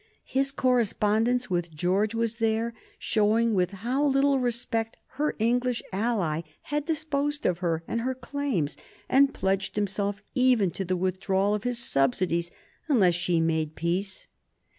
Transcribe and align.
His 0.25 0.51
correspondence 0.51 1.51
with 1.51 1.75
George 1.75 2.15
was 2.15 2.37
there, 2.37 2.73
showing 2.97 3.53
with 3.53 3.69
how 3.69 4.03
little 4.03 4.39
respect 4.39 4.97
her 5.17 5.35
English 5.37 5.83
ally 5.93 6.41
had 6.63 6.85
disposed 6.87 7.45
of 7.45 7.59
her 7.59 7.83
and 7.87 8.01
her 8.01 8.15
claims, 8.15 8.77
and 9.07 9.31
pledged 9.31 9.75
himself 9.75 10.23
even 10.33 10.71
to 10.71 10.83
the 10.83 10.97
withdrawal 10.97 11.53
of 11.53 11.65
his 11.65 11.77
subsidies 11.77 12.49
unless 12.89 13.13
she 13.13 13.39
made 13.39 13.75
peace. 13.75 14.27